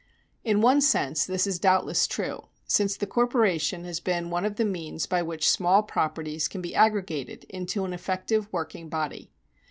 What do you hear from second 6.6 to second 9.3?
aggregated into an effective working body.